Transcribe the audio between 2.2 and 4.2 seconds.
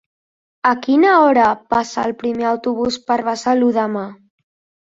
primer autobús per Besalú demà?